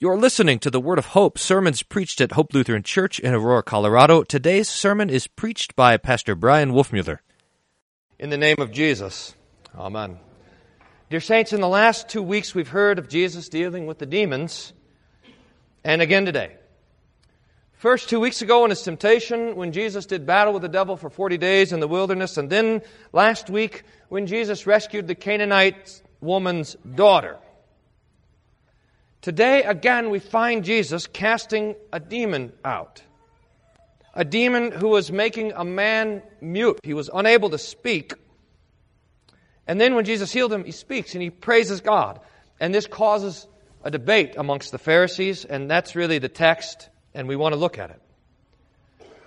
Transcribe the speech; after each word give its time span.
You're 0.00 0.16
listening 0.16 0.60
to 0.60 0.70
the 0.70 0.78
Word 0.78 1.00
of 1.00 1.06
Hope, 1.06 1.40
sermons 1.40 1.82
preached 1.82 2.20
at 2.20 2.30
Hope 2.30 2.54
Lutheran 2.54 2.84
Church 2.84 3.18
in 3.18 3.34
Aurora, 3.34 3.64
Colorado. 3.64 4.22
Today's 4.22 4.68
sermon 4.68 5.10
is 5.10 5.26
preached 5.26 5.74
by 5.74 5.96
Pastor 5.96 6.36
Bryan 6.36 6.70
Wolfmueller. 6.70 7.18
In 8.16 8.30
the 8.30 8.36
name 8.36 8.60
of 8.60 8.70
Jesus, 8.70 9.34
Amen. 9.76 10.20
Dear 11.10 11.18
Saints, 11.18 11.52
in 11.52 11.60
the 11.60 11.66
last 11.66 12.08
two 12.08 12.22
weeks 12.22 12.54
we've 12.54 12.68
heard 12.68 13.00
of 13.00 13.08
Jesus 13.08 13.48
dealing 13.48 13.88
with 13.88 13.98
the 13.98 14.06
demons, 14.06 14.72
and 15.82 16.00
again 16.00 16.24
today. 16.24 16.54
First, 17.72 18.08
two 18.08 18.20
weeks 18.20 18.40
ago 18.40 18.62
in 18.62 18.70
his 18.70 18.82
temptation, 18.82 19.56
when 19.56 19.72
Jesus 19.72 20.06
did 20.06 20.24
battle 20.24 20.52
with 20.52 20.62
the 20.62 20.68
devil 20.68 20.96
for 20.96 21.10
40 21.10 21.38
days 21.38 21.72
in 21.72 21.80
the 21.80 21.88
wilderness, 21.88 22.36
and 22.36 22.48
then 22.48 22.82
last 23.12 23.50
week 23.50 23.82
when 24.10 24.28
Jesus 24.28 24.64
rescued 24.64 25.08
the 25.08 25.16
Canaanite 25.16 26.00
woman's 26.20 26.76
daughter. 26.94 27.38
Today, 29.20 29.62
again, 29.64 30.10
we 30.10 30.20
find 30.20 30.64
Jesus 30.64 31.06
casting 31.06 31.74
a 31.92 31.98
demon 31.98 32.52
out. 32.64 33.02
A 34.14 34.24
demon 34.24 34.70
who 34.70 34.88
was 34.88 35.10
making 35.10 35.52
a 35.52 35.64
man 35.64 36.22
mute. 36.40 36.78
He 36.82 36.94
was 36.94 37.10
unable 37.12 37.50
to 37.50 37.58
speak. 37.58 38.14
And 39.66 39.80
then 39.80 39.94
when 39.94 40.04
Jesus 40.04 40.32
healed 40.32 40.52
him, 40.52 40.64
he 40.64 40.70
speaks 40.70 41.14
and 41.14 41.22
he 41.22 41.30
praises 41.30 41.80
God. 41.80 42.20
And 42.60 42.74
this 42.74 42.86
causes 42.86 43.46
a 43.82 43.90
debate 43.90 44.34
amongst 44.36 44.72
the 44.72 44.78
Pharisees, 44.78 45.44
and 45.44 45.70
that's 45.70 45.94
really 45.94 46.18
the 46.18 46.28
text, 46.28 46.88
and 47.14 47.28
we 47.28 47.36
want 47.36 47.54
to 47.54 47.58
look 47.58 47.78
at 47.78 47.90
it. 47.90 48.00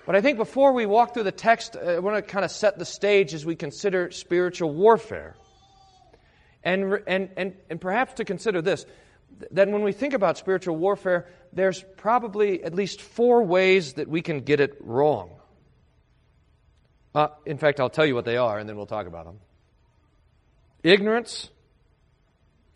But 0.04 0.16
I 0.16 0.20
think 0.20 0.36
before 0.36 0.72
we 0.72 0.84
walk 0.84 1.14
through 1.14 1.22
the 1.22 1.32
text, 1.32 1.76
uh, 1.76 1.80
I 1.80 1.98
want 2.00 2.16
to 2.16 2.22
kind 2.22 2.44
of 2.44 2.50
set 2.50 2.78
the 2.78 2.84
stage 2.84 3.34
as 3.34 3.46
we 3.46 3.56
consider 3.56 4.10
spiritual 4.10 4.74
warfare. 4.74 5.36
And, 6.64 7.00
and, 7.06 7.30
and, 7.36 7.54
and 7.70 7.80
perhaps 7.80 8.14
to 8.14 8.24
consider 8.24 8.62
this 8.62 8.84
that 9.50 9.68
when 9.68 9.82
we 9.82 9.92
think 9.92 10.14
about 10.14 10.38
spiritual 10.38 10.76
warfare, 10.76 11.28
there's 11.52 11.84
probably 11.96 12.62
at 12.62 12.74
least 12.74 13.00
four 13.00 13.42
ways 13.42 13.94
that 13.94 14.08
we 14.08 14.22
can 14.22 14.40
get 14.40 14.60
it 14.60 14.76
wrong. 14.80 15.30
Uh, 17.14 17.28
in 17.44 17.58
fact, 17.58 17.80
I'll 17.80 17.90
tell 17.90 18.06
you 18.06 18.14
what 18.14 18.24
they 18.24 18.36
are, 18.36 18.58
and 18.58 18.68
then 18.68 18.76
we'll 18.76 18.86
talk 18.86 19.06
about 19.06 19.26
them 19.26 19.40
ignorance, 20.82 21.48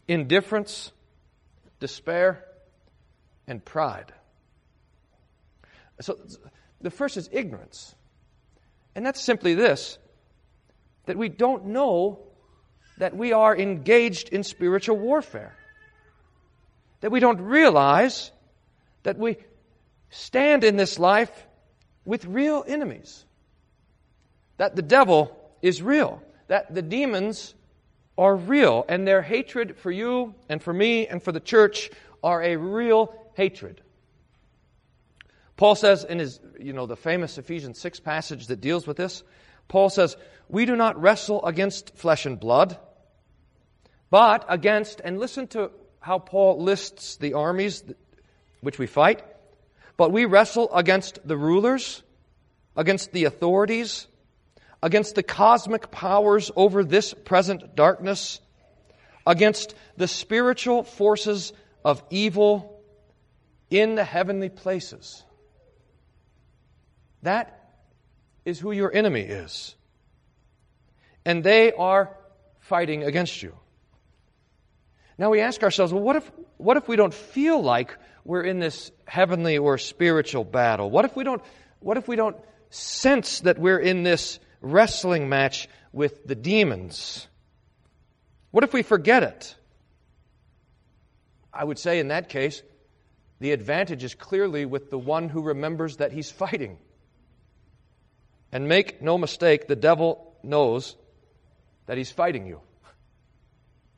indifference, 0.06 0.92
despair, 1.80 2.44
and 3.46 3.64
pride. 3.64 4.12
So 6.00 6.18
the 6.80 6.90
first 6.90 7.16
is 7.16 7.28
ignorance. 7.32 7.94
And 8.94 9.04
that's 9.04 9.20
simply 9.20 9.54
this 9.54 9.98
that 11.06 11.16
we 11.16 11.28
don't 11.28 11.66
know 11.66 12.18
that 12.98 13.16
we 13.16 13.32
are 13.32 13.56
engaged 13.56 14.30
in 14.30 14.42
spiritual 14.42 14.98
warfare. 14.98 15.54
That 17.00 17.10
we 17.10 17.20
don't 17.20 17.40
realize 17.40 18.30
that 19.02 19.18
we 19.18 19.36
stand 20.10 20.64
in 20.64 20.76
this 20.76 20.98
life 20.98 21.46
with 22.04 22.24
real 22.24 22.64
enemies. 22.66 23.24
That 24.56 24.76
the 24.76 24.82
devil 24.82 25.36
is 25.62 25.82
real. 25.82 26.22
That 26.48 26.74
the 26.74 26.82
demons 26.82 27.54
are 28.16 28.34
real. 28.34 28.84
And 28.88 29.06
their 29.06 29.22
hatred 29.22 29.76
for 29.76 29.90
you 29.90 30.34
and 30.48 30.62
for 30.62 30.72
me 30.72 31.06
and 31.06 31.22
for 31.22 31.32
the 31.32 31.40
church 31.40 31.90
are 32.22 32.42
a 32.42 32.56
real 32.56 33.14
hatred. 33.34 33.82
Paul 35.56 35.74
says 35.74 36.04
in 36.04 36.18
his, 36.18 36.40
you 36.58 36.72
know, 36.72 36.86
the 36.86 36.96
famous 36.96 37.38
Ephesians 37.38 37.78
6 37.78 38.00
passage 38.00 38.48
that 38.48 38.60
deals 38.60 38.86
with 38.86 38.96
this, 38.96 39.22
Paul 39.68 39.88
says, 39.90 40.16
We 40.48 40.66
do 40.66 40.76
not 40.76 41.00
wrestle 41.00 41.44
against 41.44 41.96
flesh 41.96 42.26
and 42.26 42.38
blood, 42.38 42.78
but 44.10 44.44
against, 44.48 45.00
and 45.02 45.18
listen 45.18 45.46
to 45.48 45.70
how 46.06 46.20
Paul 46.20 46.62
lists 46.62 47.16
the 47.16 47.34
armies 47.34 47.82
which 48.60 48.78
we 48.78 48.86
fight, 48.86 49.24
but 49.96 50.12
we 50.12 50.24
wrestle 50.24 50.72
against 50.72 51.18
the 51.26 51.36
rulers, 51.36 52.00
against 52.76 53.10
the 53.10 53.24
authorities, 53.24 54.06
against 54.80 55.16
the 55.16 55.24
cosmic 55.24 55.90
powers 55.90 56.52
over 56.54 56.84
this 56.84 57.12
present 57.12 57.74
darkness, 57.74 58.38
against 59.26 59.74
the 59.96 60.06
spiritual 60.06 60.84
forces 60.84 61.52
of 61.84 62.04
evil 62.08 62.80
in 63.68 63.96
the 63.96 64.04
heavenly 64.04 64.48
places. 64.48 65.24
That 67.22 67.68
is 68.44 68.60
who 68.60 68.70
your 68.70 68.94
enemy 68.94 69.22
is. 69.22 69.74
And 71.24 71.42
they 71.42 71.72
are 71.72 72.16
fighting 72.60 73.02
against 73.02 73.42
you. 73.42 73.56
Now 75.18 75.30
we 75.30 75.40
ask 75.40 75.62
ourselves, 75.62 75.92
well, 75.92 76.02
what 76.02 76.16
if, 76.16 76.30
what 76.58 76.76
if 76.76 76.88
we 76.88 76.96
don't 76.96 77.14
feel 77.14 77.62
like 77.62 77.96
we're 78.24 78.42
in 78.42 78.58
this 78.58 78.90
heavenly 79.06 79.58
or 79.58 79.78
spiritual 79.78 80.44
battle? 80.44 80.90
What 80.90 81.04
if 81.04 81.16
we 81.16 81.24
don't, 81.24 81.42
what 81.80 81.96
if 81.96 82.06
we 82.06 82.16
don't 82.16 82.36
sense 82.70 83.40
that 83.40 83.58
we're 83.58 83.78
in 83.78 84.02
this 84.02 84.38
wrestling 84.60 85.28
match 85.28 85.68
with 85.92 86.26
the 86.26 86.34
demons? 86.34 87.26
What 88.50 88.64
if 88.64 88.72
we 88.72 88.82
forget 88.82 89.22
it? 89.22 89.54
I 91.52 91.64
would 91.64 91.78
say 91.78 91.98
in 91.98 92.08
that 92.08 92.28
case, 92.28 92.62
the 93.38 93.52
advantage 93.52 94.04
is 94.04 94.14
clearly 94.14 94.66
with 94.66 94.90
the 94.90 94.98
one 94.98 95.28
who 95.28 95.42
remembers 95.42 95.98
that 95.98 96.12
he's 96.12 96.30
fighting. 96.30 96.78
And 98.52 98.68
make 98.68 99.02
no 99.02 99.18
mistake, 99.18 99.66
the 99.66 99.76
devil 99.76 100.34
knows 100.42 100.96
that 101.86 101.96
he's 101.96 102.10
fighting 102.10 102.46
you. 102.46 102.60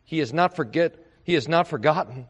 He 0.04 0.20
is 0.20 0.32
not 0.32 0.56
forget 0.56 0.96
he 1.28 1.34
has 1.34 1.46
not 1.46 1.68
forgotten 1.68 2.26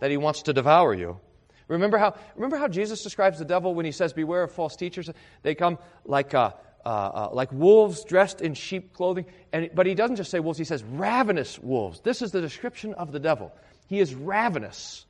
that 0.00 0.10
he 0.10 0.18
wants 0.18 0.42
to 0.42 0.52
devour 0.52 0.92
you. 0.92 1.18
Remember 1.66 1.96
how, 1.96 2.14
remember 2.34 2.58
how 2.58 2.68
Jesus 2.68 3.02
describes 3.02 3.38
the 3.38 3.46
devil 3.46 3.74
when 3.74 3.86
he 3.86 3.90
says, 3.90 4.12
Beware 4.12 4.42
of 4.42 4.52
false 4.52 4.76
teachers? 4.76 5.08
They 5.42 5.54
come 5.54 5.78
like, 6.04 6.34
uh, 6.34 6.50
uh, 6.84 6.88
uh, 6.88 7.28
like 7.32 7.50
wolves 7.52 8.04
dressed 8.04 8.42
in 8.42 8.52
sheep 8.52 8.92
clothing. 8.92 9.24
And, 9.50 9.70
but 9.74 9.86
he 9.86 9.94
doesn't 9.94 10.16
just 10.16 10.30
say 10.30 10.40
wolves, 10.40 10.58
he 10.58 10.66
says 10.66 10.84
ravenous 10.84 11.58
wolves. 11.58 12.02
This 12.02 12.20
is 12.20 12.32
the 12.32 12.42
description 12.42 12.92
of 12.92 13.12
the 13.12 13.18
devil. 13.18 13.50
He 13.86 13.98
is 13.98 14.14
ravenous. 14.14 15.06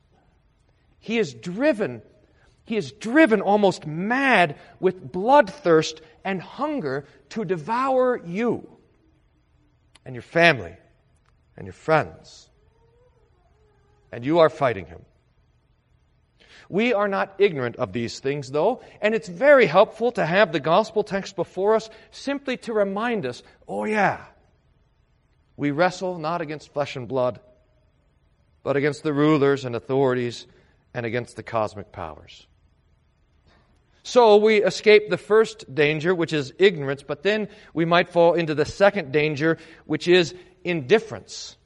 He 0.99 1.17
is 1.17 1.33
driven. 1.33 2.01
He 2.63 2.77
is 2.77 2.93
driven 2.93 3.41
almost 3.41 3.85
mad 3.85 4.55
with 4.79 5.11
bloodthirst 5.11 5.99
and 6.23 6.41
hunger 6.41 7.05
to 7.31 7.43
devour 7.43 8.17
you 8.25 8.65
and 10.05 10.15
your 10.15 10.21
family 10.21 10.77
and 11.57 11.65
your 11.65 11.73
friends 11.73 12.47
and 14.11 14.25
you 14.25 14.39
are 14.39 14.49
fighting 14.49 14.85
him. 14.85 15.01
We 16.69 16.93
are 16.93 17.07
not 17.07 17.35
ignorant 17.37 17.77
of 17.77 17.93
these 17.93 18.19
things, 18.19 18.51
though, 18.51 18.81
and 19.01 19.15
it's 19.15 19.29
very 19.29 19.65
helpful 19.65 20.11
to 20.13 20.25
have 20.25 20.51
the 20.51 20.59
gospel 20.59 21.03
text 21.03 21.35
before 21.35 21.75
us 21.75 21.89
simply 22.11 22.57
to 22.57 22.73
remind 22.73 23.25
us 23.25 23.41
oh, 23.67 23.85
yeah, 23.85 24.25
we 25.55 25.71
wrestle 25.71 26.19
not 26.19 26.41
against 26.41 26.73
flesh 26.73 26.95
and 26.95 27.07
blood, 27.07 27.39
but 28.63 28.75
against 28.75 29.03
the 29.03 29.13
rulers 29.13 29.65
and 29.65 29.75
authorities 29.75 30.45
and 30.93 31.05
against 31.05 31.35
the 31.35 31.43
cosmic 31.43 31.91
powers. 31.91 32.47
So 34.03 34.37
we 34.37 34.63
escape 34.63 35.09
the 35.09 35.17
first 35.17 35.73
danger, 35.73 36.15
which 36.15 36.31
is 36.31 36.53
ignorance, 36.59 37.03
but 37.03 37.23
then 37.23 37.49
we 37.73 37.83
might 37.83 38.09
fall 38.09 38.35
into 38.35 38.55
the 38.55 38.65
second 38.65 39.11
danger, 39.11 39.57
which 39.85 40.07
is 40.07 40.33
indifference. 40.63 41.57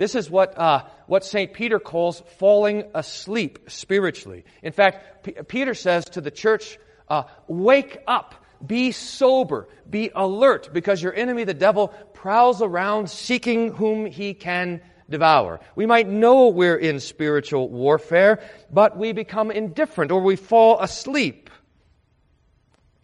This 0.00 0.14
is 0.14 0.30
what, 0.30 0.56
uh, 0.56 0.84
what 1.08 1.26
St. 1.26 1.52
Peter 1.52 1.78
calls 1.78 2.22
falling 2.38 2.84
asleep 2.94 3.68
spiritually. 3.68 4.46
In 4.62 4.72
fact, 4.72 5.24
P- 5.24 5.32
Peter 5.46 5.74
says 5.74 6.06
to 6.06 6.22
the 6.22 6.30
church, 6.30 6.78
uh, 7.10 7.24
Wake 7.48 7.98
up, 8.06 8.34
be 8.66 8.92
sober, 8.92 9.68
be 9.90 10.10
alert, 10.14 10.70
because 10.72 11.02
your 11.02 11.12
enemy, 11.12 11.44
the 11.44 11.52
devil, 11.52 11.88
prowls 12.14 12.62
around 12.62 13.10
seeking 13.10 13.74
whom 13.74 14.06
he 14.06 14.32
can 14.32 14.80
devour. 15.10 15.60
We 15.76 15.84
might 15.84 16.08
know 16.08 16.48
we're 16.48 16.78
in 16.78 16.98
spiritual 16.98 17.68
warfare, 17.68 18.42
but 18.72 18.96
we 18.96 19.12
become 19.12 19.50
indifferent 19.50 20.12
or 20.12 20.22
we 20.22 20.36
fall 20.36 20.80
asleep. 20.80 21.50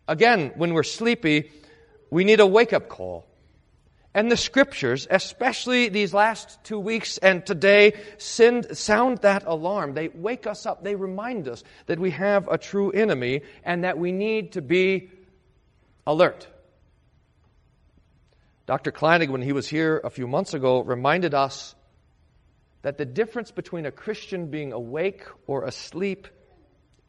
Again, 0.09 0.53
when 0.57 0.73
we're 0.73 0.83
sleepy, 0.83 1.51
we 2.11 2.25
need 2.25 2.41
a 2.41 2.47
wake 2.47 2.73
up 2.73 2.89
call. 2.89 3.27
And 4.17 4.33
the 4.33 4.37
scriptures, 4.39 5.07
especially 5.11 5.91
these 5.91 6.15
last 6.15 6.65
two 6.65 6.79
weeks 6.79 7.19
and 7.19 7.45
today, 7.45 7.93
send, 8.17 8.75
sound 8.75 9.19
that 9.19 9.45
alarm. 9.47 9.93
They 9.93 10.09
wake 10.09 10.47
us 10.47 10.65
up. 10.65 10.83
They 10.83 10.95
remind 10.95 11.49
us 11.49 11.63
that 11.85 12.01
we 12.01 12.13
have 12.13 12.49
a 12.49 12.57
true 12.57 12.91
enemy 12.91 13.43
and 13.63 13.85
that 13.85 13.99
we 13.99 14.13
need 14.13 14.53
to 14.53 14.63
be 14.63 15.11
alert. 16.07 16.49
Dr. 18.65 18.91
Kleinig, 18.91 19.29
when 19.29 19.43
he 19.43 19.53
was 19.53 19.69
here 19.69 20.01
a 20.03 20.09
few 20.09 20.27
months 20.27 20.55
ago, 20.55 20.81
reminded 20.81 21.35
us 21.35 21.75
that 22.81 22.97
the 22.97 23.05
difference 23.05 23.51
between 23.51 23.85
a 23.85 23.93
Christian 23.93 24.47
being 24.47 24.73
awake 24.73 25.25
or 25.47 25.65
asleep 25.65 26.27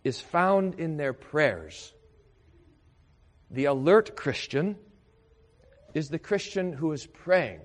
is 0.04 0.20
found 0.20 0.78
in 0.78 0.98
their 0.98 1.14
prayers. 1.14 1.94
The 3.50 3.64
alert 3.64 4.18
Christian 4.18 4.76
is 5.98 6.10
the 6.10 6.20
Christian 6.20 6.74
who 6.74 6.92
is 6.92 7.08
praying 7.08 7.60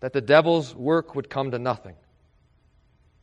that 0.00 0.14
the 0.14 0.20
devil's 0.22 0.74
work 0.74 1.14
would 1.14 1.28
come 1.28 1.50
to 1.50 1.58
nothing. 1.58 1.94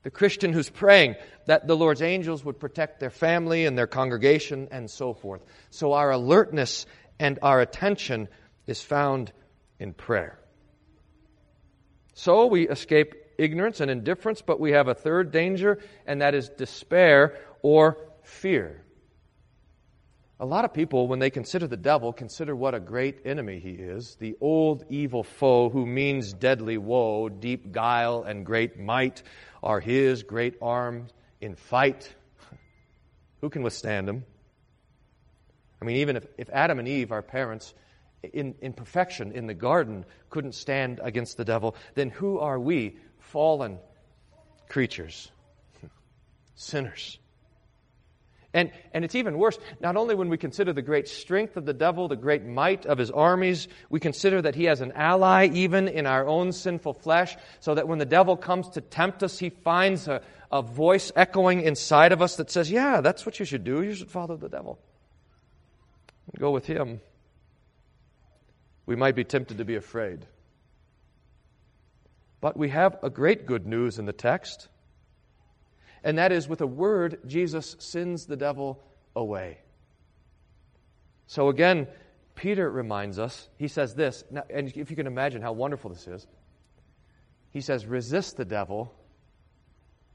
The 0.03 0.11
Christian 0.11 0.53
who's 0.53 0.69
praying 0.69 1.15
that 1.47 1.65
the 1.65 1.75
Lord's 1.75 2.01
angels 2.01 2.45
would 2.45 2.59
protect 2.59 2.99
their 2.99 3.09
family 3.09 3.65
and 3.65 3.75
their 3.75 3.87
congregation 3.87 4.67
and 4.69 4.91
so 4.91 5.13
forth. 5.13 5.43
So 5.71 5.93
our 5.93 6.11
alertness 6.11 6.85
and 7.19 7.39
our 7.41 7.61
attention 7.61 8.27
is 8.67 8.81
found 8.81 9.31
in 9.79 9.93
prayer. 9.93 10.39
So 12.13 12.45
we 12.45 12.67
escape 12.67 13.15
ignorance 13.39 13.79
and 13.79 13.89
indifference, 13.89 14.43
but 14.43 14.59
we 14.59 14.73
have 14.73 14.87
a 14.87 14.93
third 14.93 15.31
danger, 15.31 15.79
and 16.05 16.21
that 16.21 16.35
is 16.35 16.49
despair 16.49 17.39
or 17.63 17.97
fear. 18.21 18.83
A 20.43 20.45
lot 20.45 20.65
of 20.65 20.73
people, 20.73 21.07
when 21.07 21.19
they 21.19 21.29
consider 21.29 21.67
the 21.67 21.77
devil, 21.77 22.11
consider 22.11 22.53
what 22.53 22.75
a 22.75 22.79
great 22.81 23.21
enemy 23.23 23.59
he 23.59 23.69
is 23.69 24.15
the 24.15 24.35
old 24.41 24.83
evil 24.89 25.23
foe 25.23 25.69
who 25.69 25.85
means 25.85 26.33
deadly 26.33 26.77
woe, 26.77 27.29
deep 27.29 27.71
guile, 27.71 28.23
and 28.23 28.45
great 28.45 28.77
might 28.77 29.23
are 29.63 29.79
his 29.79 30.23
great 30.23 30.55
arms 30.61 31.13
in 31.39 31.55
fight. 31.55 32.13
Who 33.39 33.49
can 33.49 33.63
withstand 33.63 34.09
him? 34.09 34.25
I 35.81 35.85
mean, 35.85 35.95
even 35.95 36.17
if, 36.17 36.27
if 36.37 36.49
Adam 36.49 36.77
and 36.77 36.89
Eve, 36.89 37.13
our 37.13 37.21
parents, 37.21 37.73
in, 38.21 38.55
in 38.59 38.73
perfection 38.73 39.31
in 39.31 39.47
the 39.47 39.53
garden, 39.53 40.03
couldn't 40.29 40.55
stand 40.55 40.99
against 41.01 41.37
the 41.37 41.45
devil, 41.45 41.73
then 41.95 42.09
who 42.09 42.39
are 42.39 42.59
we, 42.59 42.97
fallen 43.17 43.79
creatures, 44.67 45.31
sinners? 46.55 47.17
And, 48.53 48.71
and 48.93 49.03
it's 49.03 49.15
even 49.15 49.39
worse, 49.39 49.57
not 49.79 49.95
only 49.95 50.13
when 50.13 50.29
we 50.29 50.37
consider 50.37 50.73
the 50.73 50.83
great 50.83 51.07
strength 51.07 51.57
of 51.57 51.65
the 51.65 51.73
devil, 51.73 52.07
the 52.07 52.15
great 52.15 52.45
might 52.45 52.85
of 52.85 52.99
his 52.99 53.09
armies, 53.09 53.67
we 53.89 53.99
consider 53.99 54.43
that 54.43 54.53
he 54.53 54.65
has 54.65 54.79
an 54.81 54.91
ally 54.91 55.49
even 55.53 55.87
in 55.87 56.05
our 56.05 56.27
own 56.27 56.51
sinful 56.51 56.93
flesh, 56.93 57.35
so 57.59 57.73
that 57.73 57.87
when 57.87 57.97
the 57.97 58.05
devil 58.05 58.37
comes 58.37 58.69
to 58.69 58.81
tempt 58.81 59.23
us, 59.23 59.39
he 59.39 59.49
finds 59.49 60.07
a, 60.07 60.21
a 60.51 60.61
voice 60.61 61.11
echoing 61.15 61.61
inside 61.61 62.11
of 62.11 62.21
us 62.21 62.35
that 62.35 62.51
says, 62.51 62.69
Yeah, 62.69 63.01
that's 63.01 63.25
what 63.25 63.39
you 63.39 63.45
should 63.45 63.63
do. 63.63 63.81
You 63.81 63.95
should 63.95 64.11
follow 64.11 64.37
the 64.37 64.49
devil. 64.49 64.77
Go 66.37 66.51
with 66.51 66.67
him. 66.67 67.01
We 68.85 68.95
might 68.95 69.15
be 69.15 69.23
tempted 69.23 69.57
to 69.57 69.65
be 69.65 69.75
afraid. 69.75 70.25
But 72.39 72.55
we 72.55 72.69
have 72.69 72.97
a 73.01 73.09
great 73.09 73.45
good 73.45 73.65
news 73.65 73.97
in 73.97 74.05
the 74.05 74.13
text. 74.13 74.67
And 76.03 76.17
that 76.17 76.31
is 76.31 76.47
with 76.47 76.61
a 76.61 76.67
word, 76.67 77.19
Jesus 77.25 77.75
sends 77.79 78.25
the 78.25 78.35
devil 78.35 78.83
away. 79.15 79.59
So 81.27 81.49
again, 81.49 81.87
Peter 82.35 82.69
reminds 82.69 83.19
us, 83.19 83.49
he 83.57 83.67
says 83.67 83.95
this, 83.95 84.23
and 84.49 84.75
if 84.75 84.89
you 84.89 84.95
can 84.95 85.07
imagine 85.07 85.41
how 85.41 85.53
wonderful 85.53 85.89
this 85.91 86.07
is, 86.07 86.27
he 87.51 87.61
says, 87.61 87.85
resist 87.85 88.37
the 88.37 88.45
devil, 88.45 88.93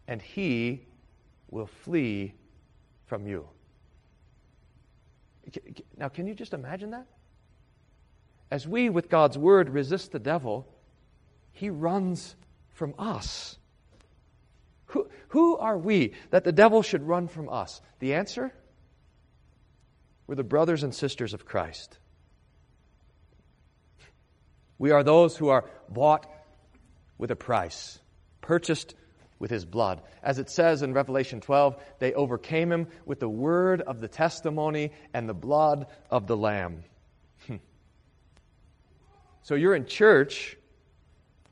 and 0.08 0.20
he 0.20 0.86
will 1.50 1.66
flee 1.66 2.34
from 3.06 3.26
you. 3.26 3.48
Now, 5.96 6.08
can 6.08 6.26
you 6.26 6.34
just 6.34 6.52
imagine 6.52 6.90
that? 6.90 7.06
As 8.50 8.66
we, 8.66 8.90
with 8.90 9.08
God's 9.08 9.38
word, 9.38 9.70
resist 9.70 10.12
the 10.12 10.18
devil, 10.18 10.66
he 11.52 11.70
runs 11.70 12.34
from 12.72 12.94
us. 12.98 13.57
Who, 14.88 15.08
who 15.28 15.56
are 15.56 15.76
we 15.76 16.14
that 16.30 16.44
the 16.44 16.52
devil 16.52 16.82
should 16.82 17.02
run 17.06 17.28
from 17.28 17.48
us? 17.48 17.80
The 17.98 18.14
answer? 18.14 18.52
We're 20.26 20.34
the 20.34 20.44
brothers 20.44 20.82
and 20.82 20.94
sisters 20.94 21.34
of 21.34 21.44
Christ. 21.44 21.98
We 24.78 24.90
are 24.90 25.02
those 25.02 25.36
who 25.36 25.48
are 25.48 25.64
bought 25.88 26.26
with 27.18 27.30
a 27.30 27.36
price, 27.36 27.98
purchased 28.40 28.94
with 29.38 29.50
his 29.50 29.64
blood. 29.64 30.02
As 30.22 30.38
it 30.38 30.50
says 30.50 30.82
in 30.82 30.92
Revelation 30.92 31.40
12, 31.40 31.76
they 31.98 32.12
overcame 32.14 32.72
him 32.72 32.88
with 33.04 33.20
the 33.20 33.28
word 33.28 33.80
of 33.80 34.00
the 34.00 34.08
testimony 34.08 34.92
and 35.12 35.28
the 35.28 35.34
blood 35.34 35.86
of 36.10 36.26
the 36.26 36.36
Lamb. 36.36 36.84
Hmm. 37.46 37.56
so 39.42 39.54
you're 39.54 39.74
in 39.74 39.86
church 39.86 40.56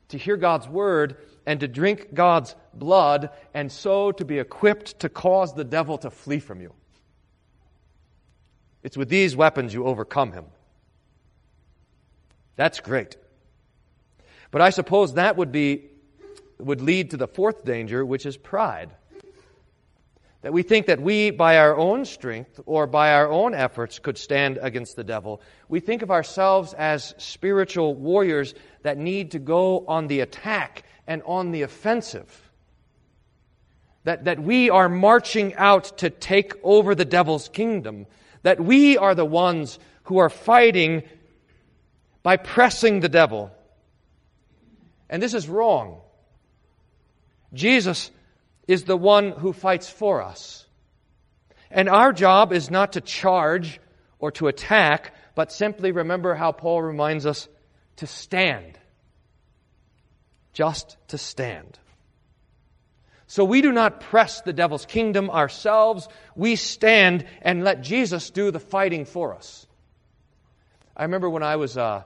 to 0.09 0.17
hear 0.17 0.37
God's 0.37 0.67
word 0.67 1.17
and 1.45 1.59
to 1.59 1.67
drink 1.67 2.13
God's 2.13 2.55
blood, 2.73 3.29
and 3.53 3.71
so 3.71 4.11
to 4.11 4.25
be 4.25 4.39
equipped 4.39 4.99
to 4.99 5.09
cause 5.09 5.53
the 5.53 5.63
devil 5.63 5.97
to 5.99 6.09
flee 6.09 6.39
from 6.39 6.61
you. 6.61 6.73
It's 8.83 8.97
with 8.97 9.09
these 9.09 9.35
weapons 9.35 9.73
you 9.73 9.85
overcome 9.85 10.33
him. 10.33 10.45
That's 12.55 12.79
great. 12.79 13.17
But 14.51 14.61
I 14.61 14.69
suppose 14.69 15.13
that 15.13 15.37
would 15.37 15.51
be 15.51 15.89
would 16.59 16.81
lead 16.81 17.11
to 17.11 17.17
the 17.17 17.27
fourth 17.27 17.63
danger, 17.65 18.05
which 18.05 18.25
is 18.25 18.35
pride. 18.35 18.89
That 20.41 20.53
we 20.53 20.61
think 20.61 20.85
that 20.85 21.01
we, 21.01 21.31
by 21.31 21.57
our 21.57 21.75
own 21.75 22.05
strength 22.05 22.59
or 22.65 22.85
by 22.85 23.13
our 23.13 23.29
own 23.29 23.53
efforts, 23.53 23.99
could 23.99 24.17
stand 24.17 24.59
against 24.61 24.95
the 24.95 25.03
devil. 25.03 25.41
We 25.67 25.79
think 25.79 26.03
of 26.03 26.11
ourselves 26.11 26.73
as 26.73 27.15
spiritual 27.17 27.95
warriors 27.95 28.53
that 28.83 28.97
need 28.97 29.31
to 29.31 29.39
go 29.39 29.83
on 29.87 30.07
the 30.07 30.19
attack 30.19 30.83
and 31.07 31.23
on 31.25 31.51
the 31.51 31.63
offensive. 31.63 32.51
That, 34.03 34.25
that 34.25 34.39
we 34.39 34.69
are 34.69 34.87
marching 34.87 35.55
out 35.55 35.97
to 35.97 36.09
take 36.09 36.53
over 36.63 36.93
the 36.93 37.03
devil's 37.03 37.49
kingdom. 37.49 38.05
That 38.43 38.59
we 38.59 38.97
are 38.97 39.15
the 39.15 39.25
ones 39.25 39.79
who 40.03 40.19
are 40.19 40.29
fighting 40.29 41.03
by 42.21 42.37
pressing 42.37 42.99
the 42.99 43.09
devil. 43.09 43.51
And 45.09 45.21
this 45.21 45.33
is 45.33 45.49
wrong. 45.49 46.01
Jesus 47.53 48.11
is 48.67 48.83
the 48.83 48.97
one 48.97 49.31
who 49.31 49.53
fights 49.53 49.89
for 49.89 50.21
us. 50.21 50.65
And 51.71 51.89
our 51.89 52.13
job 52.13 52.53
is 52.53 52.69
not 52.69 52.93
to 52.93 53.01
charge 53.01 53.79
or 54.19 54.31
to 54.31 54.47
attack, 54.47 55.13
but 55.35 55.51
simply 55.51 55.91
remember 55.91 56.35
how 56.35 56.51
Paul 56.51 56.81
reminds 56.81 57.25
us 57.25 57.47
to 57.97 58.07
stand. 58.07 58.77
Just 60.53 60.97
to 61.09 61.17
stand. 61.17 61.77
So 63.27 63.43
we 63.43 63.61
do 63.61 63.71
not 63.71 63.99
press 63.99 64.41
the 64.41 64.53
devil's 64.53 64.85
kingdom 64.85 65.29
ourselves. 65.29 66.07
We 66.35 66.55
stand 66.55 67.25
and 67.41 67.63
let 67.63 67.81
Jesus 67.81 68.29
do 68.29 68.51
the 68.51 68.59
fighting 68.59 69.05
for 69.05 69.35
us. 69.35 69.67
I 70.95 71.03
remember 71.03 71.29
when 71.29 71.43
I 71.43 71.57
was, 71.57 71.77
uh, 71.77 72.03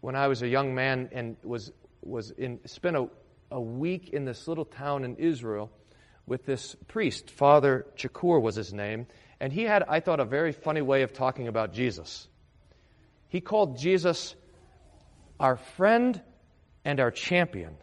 when 0.00 0.14
I 0.14 0.28
was 0.28 0.42
a 0.42 0.48
young 0.48 0.74
man 0.74 1.08
and 1.12 1.36
was, 1.42 1.72
was 2.02 2.30
in, 2.30 2.60
spent 2.66 2.96
a, 2.96 3.08
a 3.50 3.60
week 3.60 4.10
in 4.10 4.26
this 4.26 4.46
little 4.46 4.66
town 4.66 5.04
in 5.04 5.16
Israel 5.16 5.70
with 6.28 6.44
this 6.44 6.76
priest. 6.86 7.30
Father 7.30 7.86
Chacour 7.96 8.40
was 8.40 8.54
his 8.54 8.72
name. 8.72 9.06
And 9.40 9.52
he 9.52 9.62
had, 9.62 9.84
I 9.88 10.00
thought, 10.00 10.20
a 10.20 10.24
very 10.24 10.52
funny 10.52 10.82
way 10.82 11.02
of 11.02 11.12
talking 11.12 11.48
about 11.48 11.72
Jesus. 11.72 12.26
He 13.28 13.40
called 13.40 13.78
Jesus 13.78 14.34
our 15.38 15.56
friend 15.56 16.20
and 16.84 17.00
our 17.00 17.10
champion. 17.10 17.76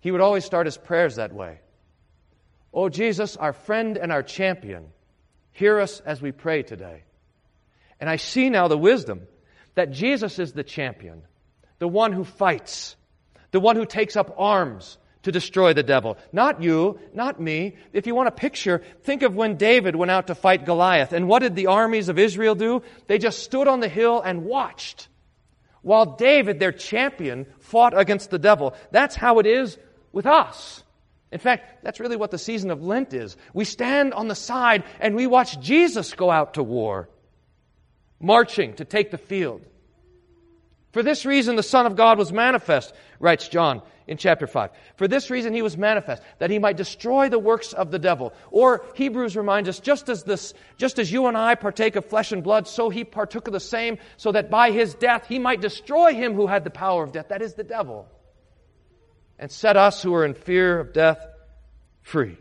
He 0.00 0.10
would 0.10 0.20
always 0.20 0.44
start 0.44 0.66
his 0.66 0.76
prayers 0.76 1.16
that 1.16 1.32
way. 1.32 1.60
Oh, 2.72 2.88
Jesus, 2.88 3.36
our 3.36 3.52
friend 3.52 3.96
and 3.96 4.10
our 4.10 4.22
champion, 4.22 4.86
hear 5.52 5.80
us 5.80 6.00
as 6.00 6.20
we 6.20 6.32
pray 6.32 6.62
today. 6.62 7.04
And 8.00 8.10
I 8.10 8.16
see 8.16 8.50
now 8.50 8.68
the 8.68 8.78
wisdom 8.78 9.22
that 9.74 9.90
Jesus 9.90 10.38
is 10.38 10.52
the 10.52 10.64
champion, 10.64 11.22
the 11.78 11.88
one 11.88 12.12
who 12.12 12.24
fights, 12.24 12.96
the 13.50 13.60
one 13.60 13.76
who 13.76 13.86
takes 13.86 14.16
up 14.16 14.34
arms 14.36 14.98
to 15.24 15.32
destroy 15.32 15.74
the 15.74 15.82
devil. 15.82 16.16
Not 16.32 16.62
you, 16.62 16.98
not 17.12 17.40
me. 17.40 17.76
If 17.92 18.06
you 18.06 18.14
want 18.14 18.28
a 18.28 18.32
picture, 18.32 18.82
think 19.02 19.22
of 19.22 19.34
when 19.34 19.56
David 19.56 19.96
went 19.96 20.10
out 20.10 20.28
to 20.28 20.34
fight 20.34 20.64
Goliath. 20.64 21.12
And 21.12 21.28
what 21.28 21.40
did 21.40 21.56
the 21.56 21.66
armies 21.66 22.08
of 22.08 22.18
Israel 22.18 22.54
do? 22.54 22.82
They 23.06 23.18
just 23.18 23.42
stood 23.42 23.68
on 23.68 23.80
the 23.80 23.88
hill 23.88 24.20
and 24.20 24.44
watched. 24.44 25.08
While 25.82 26.16
David, 26.16 26.60
their 26.60 26.72
champion, 26.72 27.46
fought 27.58 27.98
against 27.98 28.30
the 28.30 28.38
devil. 28.38 28.74
That's 28.90 29.16
how 29.16 29.38
it 29.38 29.46
is 29.46 29.76
with 30.12 30.26
us. 30.26 30.82
In 31.32 31.40
fact, 31.40 31.82
that's 31.82 32.00
really 32.00 32.16
what 32.16 32.30
the 32.30 32.38
season 32.38 32.70
of 32.70 32.82
Lent 32.82 33.12
is. 33.12 33.36
We 33.52 33.64
stand 33.64 34.14
on 34.14 34.28
the 34.28 34.34
side 34.34 34.84
and 35.00 35.16
we 35.16 35.26
watch 35.26 35.58
Jesus 35.60 36.14
go 36.14 36.30
out 36.30 36.54
to 36.54 36.62
war, 36.62 37.08
marching 38.20 38.74
to 38.74 38.84
take 38.84 39.10
the 39.10 39.18
field. 39.18 39.62
For 40.94 41.02
this 41.02 41.26
reason, 41.26 41.56
the 41.56 41.64
Son 41.64 41.86
of 41.86 41.96
God 41.96 42.18
was 42.18 42.32
manifest, 42.32 42.94
writes 43.18 43.48
John 43.48 43.82
in 44.06 44.16
chapter 44.16 44.46
5. 44.46 44.70
For 44.94 45.08
this 45.08 45.28
reason, 45.28 45.52
he 45.52 45.60
was 45.60 45.76
manifest, 45.76 46.22
that 46.38 46.50
he 46.50 46.60
might 46.60 46.76
destroy 46.76 47.28
the 47.28 47.38
works 47.38 47.72
of 47.72 47.90
the 47.90 47.98
devil. 47.98 48.32
Or 48.52 48.84
Hebrews 48.94 49.36
reminds 49.36 49.68
us, 49.68 49.80
just 49.80 50.08
as 50.08 50.22
this, 50.22 50.54
just 50.78 51.00
as 51.00 51.10
you 51.10 51.26
and 51.26 51.36
I 51.36 51.56
partake 51.56 51.96
of 51.96 52.04
flesh 52.04 52.30
and 52.30 52.44
blood, 52.44 52.68
so 52.68 52.90
he 52.90 53.02
partook 53.02 53.48
of 53.48 53.52
the 53.52 53.58
same, 53.58 53.98
so 54.16 54.30
that 54.30 54.50
by 54.50 54.70
his 54.70 54.94
death 54.94 55.26
he 55.26 55.40
might 55.40 55.60
destroy 55.60 56.14
him 56.14 56.34
who 56.34 56.46
had 56.46 56.62
the 56.62 56.70
power 56.70 57.02
of 57.02 57.10
death, 57.10 57.26
that 57.30 57.42
is 57.42 57.54
the 57.54 57.64
devil, 57.64 58.06
and 59.36 59.50
set 59.50 59.76
us 59.76 60.00
who 60.00 60.14
are 60.14 60.24
in 60.24 60.34
fear 60.34 60.78
of 60.78 60.92
death 60.92 61.26
free. 62.02 62.38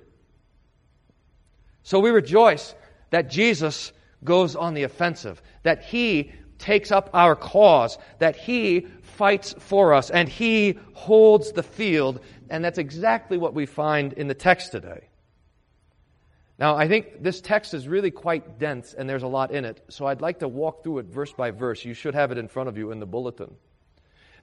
So 1.82 2.00
we 2.00 2.12
rejoice 2.12 2.76
that 3.10 3.32
Jesus 3.32 3.92
goes 4.24 4.56
on 4.56 4.76
the 4.76 4.84
offensive, 4.84 5.42
that 5.64 5.86
he 5.86 6.34
takes 6.64 6.92
up 6.92 7.10
our 7.14 7.36
cause, 7.36 7.98
that 8.20 8.36
He 8.36 8.88
fights 9.02 9.54
for 9.60 9.94
us, 9.94 10.10
and 10.10 10.28
He 10.28 10.80
holds 10.94 11.52
the 11.52 11.62
field, 11.64 12.22
And 12.50 12.64
that's 12.64 12.78
exactly 12.78 13.38
what 13.38 13.54
we 13.54 13.66
find 13.66 14.14
in 14.14 14.28
the 14.28 14.34
text 14.34 14.72
today. 14.72 15.10
Now, 16.60 16.76
I 16.76 16.88
think 16.88 17.22
this 17.22 17.42
text 17.42 17.74
is 17.74 17.88
really 17.88 18.12
quite 18.12 18.60
dense 18.60 18.94
and 18.94 19.10
there's 19.10 19.24
a 19.24 19.28
lot 19.28 19.52
in 19.52 19.66
it, 19.66 19.84
so 19.90 20.06
I'd 20.06 20.22
like 20.22 20.40
to 20.40 20.48
walk 20.48 20.84
through 20.84 21.00
it 21.00 21.08
verse 21.08 21.34
by 21.34 21.52
verse. 21.52 21.84
You 21.84 21.94
should 21.94 22.14
have 22.16 22.32
it 22.32 22.38
in 22.38 22.48
front 22.48 22.70
of 22.70 22.78
you 22.78 22.92
in 22.92 23.00
the 23.00 23.06
bulletin. 23.06 23.56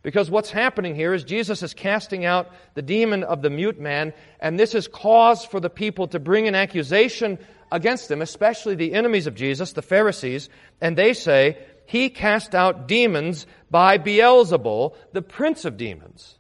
Because 0.03 0.31
what's 0.31 0.51
happening 0.51 0.95
here 0.95 1.15
is 1.15 1.25
Jesus 1.25 1.63
is 1.63 1.73
casting 1.73 2.25
out 2.25 2.51
the 2.75 2.83
demon 2.83 3.23
of 3.23 3.43
the 3.43 3.51
mute 3.51 3.79
man, 3.79 4.13
and 4.41 4.59
this 4.59 4.75
is 4.75 4.89
cause 4.89 5.45
for 5.45 5.61
the 5.61 5.71
people 5.71 6.09
to 6.09 6.19
bring 6.19 6.49
an 6.49 6.55
accusation 6.55 7.39
against 7.71 8.11
him, 8.11 8.23
especially 8.23 8.75
the 8.75 8.95
enemies 8.95 9.27
of 9.27 9.35
Jesus, 9.35 9.73
the 9.73 9.83
Pharisees, 9.83 10.49
and 10.81 10.97
they 10.97 11.13
say, 11.13 11.59
He 11.91 12.09
cast 12.09 12.55
out 12.55 12.87
demons 12.87 13.49
by 13.69 13.99
Beelzebul, 13.99 14.95
the 15.13 15.23
prince 15.23 15.65
of 15.65 15.77
demons. 15.77 16.39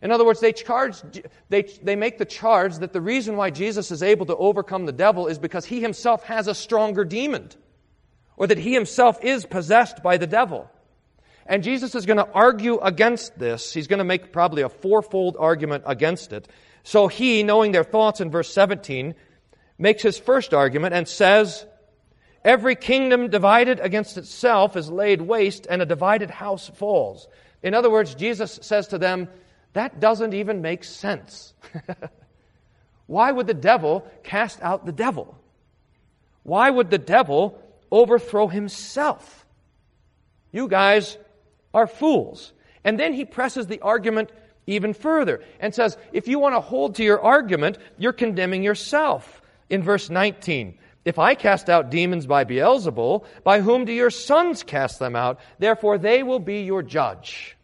In 0.00 0.12
other 0.12 0.24
words, 0.24 0.38
they 0.38 0.52
charge, 0.52 1.02
they, 1.48 1.62
they 1.82 1.96
make 1.96 2.18
the 2.18 2.24
charge 2.24 2.76
that 2.76 2.92
the 2.92 3.00
reason 3.00 3.36
why 3.36 3.50
Jesus 3.50 3.90
is 3.90 4.04
able 4.04 4.26
to 4.26 4.36
overcome 4.36 4.86
the 4.86 4.92
devil 4.92 5.26
is 5.26 5.40
because 5.40 5.64
he 5.64 5.80
himself 5.80 6.22
has 6.22 6.46
a 6.46 6.54
stronger 6.54 7.04
demon, 7.04 7.48
or 8.36 8.46
that 8.46 8.56
he 8.56 8.72
himself 8.72 9.18
is 9.24 9.44
possessed 9.44 10.00
by 10.00 10.16
the 10.16 10.28
devil. 10.28 10.70
And 11.44 11.64
Jesus 11.64 11.96
is 11.96 12.06
going 12.06 12.18
to 12.18 12.30
argue 12.30 12.78
against 12.78 13.36
this. 13.36 13.74
He's 13.74 13.88
going 13.88 13.98
to 13.98 14.04
make 14.04 14.32
probably 14.32 14.62
a 14.62 14.68
fourfold 14.68 15.36
argument 15.40 15.82
against 15.88 16.32
it. 16.32 16.46
So 16.84 17.08
he, 17.08 17.42
knowing 17.42 17.72
their 17.72 17.82
thoughts 17.82 18.20
in 18.20 18.30
verse 18.30 18.52
17, 18.54 19.16
makes 19.76 20.04
his 20.04 20.20
first 20.20 20.54
argument 20.54 20.94
and 20.94 21.08
says, 21.08 21.66
Every 22.44 22.76
kingdom 22.76 23.28
divided 23.30 23.80
against 23.80 24.16
itself 24.16 24.76
is 24.76 24.90
laid 24.90 25.22
waste, 25.22 25.66
and 25.68 25.82
a 25.82 25.86
divided 25.86 26.30
house 26.30 26.68
falls. 26.74 27.28
In 27.62 27.74
other 27.74 27.90
words, 27.90 28.14
Jesus 28.14 28.58
says 28.62 28.88
to 28.88 28.98
them, 28.98 29.28
That 29.72 30.00
doesn't 30.00 30.34
even 30.34 30.62
make 30.62 30.84
sense. 30.84 31.54
Why 33.06 33.32
would 33.32 33.46
the 33.46 33.54
devil 33.54 34.06
cast 34.22 34.60
out 34.62 34.86
the 34.86 34.92
devil? 34.92 35.36
Why 36.42 36.70
would 36.70 36.90
the 36.90 36.98
devil 36.98 37.60
overthrow 37.90 38.48
himself? 38.48 39.46
You 40.52 40.68
guys 40.68 41.18
are 41.74 41.86
fools. 41.86 42.52
And 42.84 42.98
then 42.98 43.12
he 43.12 43.24
presses 43.24 43.66
the 43.66 43.80
argument 43.80 44.30
even 44.66 44.94
further 44.94 45.42
and 45.60 45.74
says, 45.74 45.96
if 46.12 46.28
you 46.28 46.38
want 46.38 46.54
to 46.54 46.60
hold 46.60 46.96
to 46.96 47.04
your 47.04 47.20
argument, 47.20 47.78
you're 47.96 48.12
condemning 48.12 48.62
yourself. 48.62 49.42
In 49.70 49.82
verse 49.82 50.08
19, 50.08 50.78
if 51.08 51.18
I 51.18 51.34
cast 51.34 51.68
out 51.68 51.90
demons 51.90 52.26
by 52.26 52.44
Beelzebul, 52.44 53.24
by 53.42 53.60
whom 53.60 53.84
do 53.84 53.92
your 53.92 54.10
sons 54.10 54.62
cast 54.62 54.98
them 54.98 55.16
out? 55.16 55.40
Therefore 55.58 55.98
they 55.98 56.22
will 56.22 56.40
be 56.40 56.62
your 56.62 56.82
judge. 56.82 57.56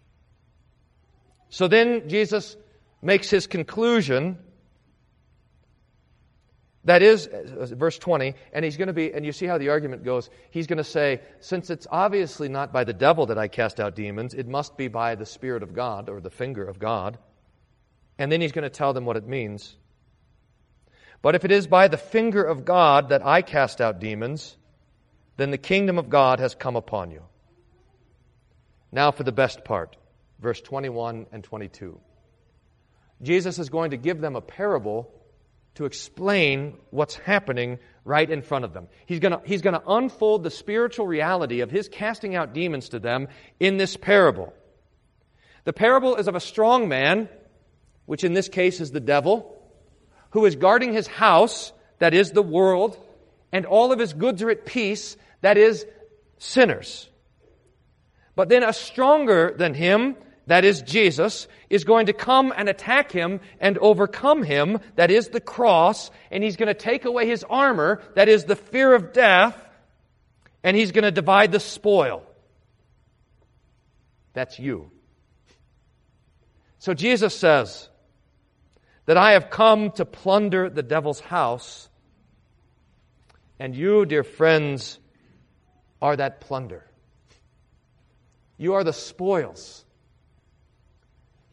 So 1.49 1.69
then 1.69 2.09
Jesus 2.09 2.57
makes 3.03 3.31
his 3.31 3.47
conclusion 3.47 4.39
that 6.85 7.03
is, 7.03 7.27
uh, 7.27 7.67
verse 7.73 7.99
20, 7.99 8.35
and 8.53 8.65
he's 8.65 8.77
going 8.77 8.89
to 8.89 8.95
be, 8.95 9.13
and 9.13 9.25
you 9.25 9.33
see 9.33 9.47
how 9.47 9.57
the 9.57 9.71
argument 9.71 10.05
goes. 10.05 10.29
He's 10.51 10.67
going 10.67 10.77
to 10.79 10.85
say, 10.85 11.23
since 11.41 11.71
it's 11.71 11.87
obviously 11.91 12.49
not 12.49 12.73
by 12.73 12.85
the 12.85 12.93
devil 12.93 13.27
that 13.27 13.39
I 13.39 13.49
cast 13.49 13.81
out 13.81 13.95
demons, 13.95 14.35
it 14.35 14.47
must 14.47 14.77
be 14.77 14.89
by 14.89 15.15
the 15.15 15.25
Spirit 15.25 15.63
of 15.63 15.75
God 15.75 16.11
or 16.11 16.21
the 16.21 16.31
finger 16.31 16.65
of 16.65 16.79
God. 16.79 17.19
And 18.19 18.31
then 18.31 18.41
he's 18.41 18.53
going 18.53 18.65
to 18.65 18.71
tell 18.71 18.93
them 18.93 19.07
what 19.07 19.17
it 19.17 19.27
means. 19.27 19.77
But 21.25 21.35
if 21.35 21.47
it 21.47 21.51
is 21.51 21.67
by 21.67 21.89
the 21.89 21.97
finger 21.97 22.45
of 22.45 22.67
God 22.67 23.09
that 23.09 23.25
I 23.25 23.41
cast 23.41 23.81
out 23.81 23.99
demons, 23.99 24.59
then 25.39 25.51
the 25.51 25.57
kingdom 25.57 25.99
of 25.99 26.11
God 26.11 26.39
has 26.39 26.55
come 26.55 26.77
upon 26.77 27.13
you. 27.13 27.23
Now 28.93 29.11
for 29.11 29.23
the 29.23 29.33
best 29.33 29.65
part, 29.65 29.97
verse 30.39 30.61
21 30.61 31.25
and 31.33 31.43
22. 31.43 31.99
Jesus 33.23 33.59
is 33.59 33.71
going 33.71 33.93
to 33.93 33.97
give 33.97 34.21
them 34.21 34.37
a 34.37 34.43
parable 34.43 35.11
to 35.77 35.87
explain 35.87 36.77
what's 36.91 37.15
happening 37.15 37.79
right 38.05 38.29
in 38.29 38.43
front 38.43 38.67
of 38.67 38.75
them. 38.75 38.89
He's 39.07 39.21
going 39.21 39.39
he's 39.47 39.63
to 39.63 39.83
unfold 39.89 40.43
the 40.43 40.51
spiritual 40.51 41.07
reality 41.07 41.61
of 41.61 41.71
his 41.71 41.89
casting 41.89 42.37
out 42.37 42.53
demons 42.53 42.91
to 42.91 42.99
them 42.99 43.29
in 43.59 43.79
this 43.79 43.97
parable. 43.97 44.53
The 45.65 45.73
parable 45.73 46.17
is 46.17 46.29
of 46.29 46.35
a 46.35 46.41
strong 46.41 46.87
man, 46.87 47.31
which 48.05 48.25
in 48.25 48.35
this 48.35 48.51
case 48.51 48.83
is 48.83 48.91
the 48.91 49.01
devil, 49.01 49.54
who 50.35 50.47
is 50.47 50.57
guarding 50.57 50.93
his 50.93 51.07
house, 51.07 51.73
that 52.01 52.13
is 52.13 52.33
the 52.33 52.43
world, 52.43 52.99
and 53.53 53.65
all 53.67 53.93
of 53.93 54.01
his 54.01 54.13
goods 54.13 54.43
are 54.43 54.51
at 54.51 54.67
peace, 54.67 55.17
that 55.43 55.57
is 55.57 55.87
sinners. 56.39 57.09
But 58.35 58.49
then 58.49 58.65
a 58.65 58.73
stronger 58.73 59.55
than 59.57 59.75
him 59.75 60.17
that 60.47 60.65
is 60.65 60.83
Jesus, 60.83 61.47
is 61.71 61.85
going 61.85 62.07
to 62.07 62.13
come 62.13 62.53
and 62.55 62.69
attack 62.69 63.13
him 63.13 63.41
and 63.61 63.79
overcome 63.79 64.43
him, 64.43 64.81
that 64.97 65.13
is 65.13 65.29
the 65.29 65.41
cross, 65.41 66.11
and 66.33 66.43
he's 66.43 66.57
going 66.57 66.67
to 66.67 66.75
take 66.75 67.05
away 67.05 67.29
his 67.29 67.45
armor, 67.45 68.03
that 68.17 68.29
is 68.29 68.45
the 68.45 68.57
fear 68.57 68.93
of 68.93 69.13
death, 69.13 69.57
and 70.65 70.77
he's 70.77 70.91
going 70.91 71.05
to 71.05 71.13
divide 71.13 71.53
the 71.53 71.61
spoil. 71.61 72.25
That's 74.33 74.59
you. 74.59 74.91
So 76.81 76.93
Jesus 76.93 77.39
says 77.39 77.89
that 79.07 79.17
I 79.17 79.33
have 79.33 79.51
come 79.51 79.91
to 79.93 80.05
plunder 80.05 80.71
the 80.71 80.83
devil's 80.83 81.21
house, 81.21 81.89
and 83.59 83.75
you, 83.75 84.07
dear 84.07 84.25
friends, 84.25 84.99
are 86.01 86.17
that 86.17 86.41
plunder. 86.41 86.85
You 88.57 88.75
are 88.75 88.85
the 88.85 88.93
spoils 88.93 89.85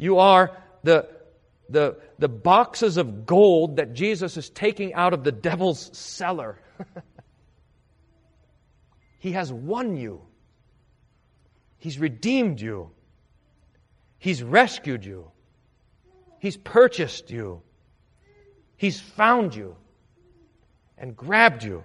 you 0.01 0.17
are 0.17 0.57
the, 0.81 1.07
the, 1.69 1.95
the 2.17 2.27
boxes 2.27 2.97
of 2.97 3.27
gold 3.27 3.75
that 3.75 3.93
Jesus 3.93 4.35
is 4.35 4.49
taking 4.49 4.95
out 4.95 5.13
of 5.13 5.23
the 5.23 5.31
devil's 5.31 5.95
cellar. 5.95 6.57
he 9.19 9.33
has 9.33 9.53
won 9.53 9.95
you. 9.95 10.23
He's 11.77 11.99
redeemed 11.99 12.59
you. 12.59 12.89
He's 14.17 14.41
rescued 14.41 15.05
you. 15.05 15.29
He's 16.41 16.57
purchased 16.57 17.29
you. 17.29 17.61
He's 18.75 18.99
found 18.99 19.53
you 19.53 19.75
and 20.97 21.15
grabbed 21.15 21.63
you 21.63 21.83